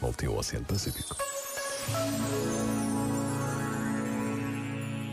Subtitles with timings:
[0.00, 1.14] Volte ao Oceano Pacífico.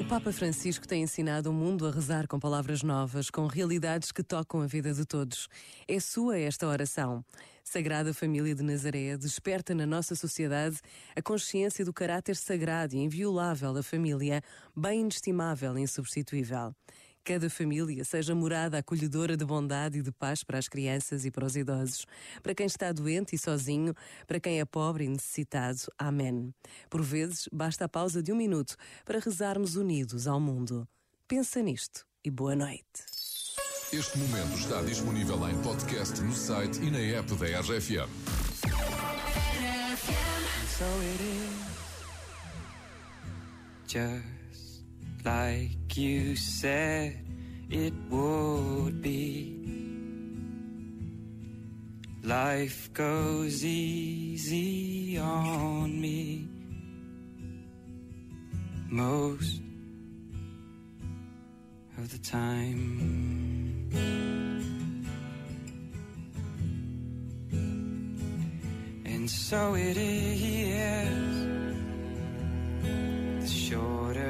[0.00, 4.22] O Papa Francisco tem ensinado o mundo a rezar com palavras novas, com realidades que
[4.22, 5.48] tocam a vida de todos.
[5.86, 7.22] É sua esta oração.
[7.62, 10.78] Sagrada Família de Nazaré desperta na nossa sociedade
[11.14, 14.42] a consciência do caráter sagrado e inviolável da família,
[14.74, 16.74] bem inestimável e insubstituível.
[17.24, 21.44] Cada família seja morada acolhedora de bondade e de paz para as crianças e para
[21.44, 22.06] os idosos,
[22.42, 23.94] para quem está doente e sozinho,
[24.26, 25.80] para quem é pobre e necessitado.
[25.98, 26.54] Amém.
[26.88, 30.88] Por vezes, basta a pausa de um minuto para rezarmos unidos ao mundo.
[31.28, 33.04] Pensa nisto e boa noite.
[33.92, 38.08] Este momento está disponível em podcast no site e na app da RFM.
[40.80, 41.52] So it is
[43.86, 44.39] just
[45.24, 47.18] like you said
[47.70, 49.56] it would be.
[52.22, 56.48] Life goes easy on me
[58.90, 59.60] most
[61.96, 63.20] of the time.
[69.04, 71.46] And so it is
[73.40, 74.29] the shorter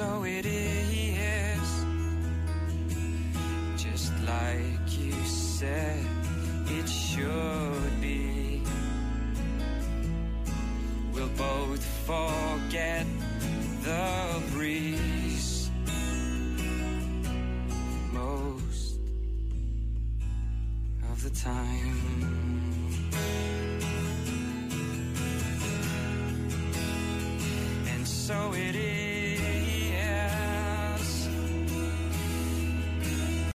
[0.00, 1.68] So it is,
[3.76, 6.02] just like you said
[6.68, 8.62] it should be.
[11.12, 13.04] We'll both forget
[13.82, 15.70] the breeze
[18.10, 18.98] most
[21.12, 22.00] of the time.
[27.92, 28.99] And so it is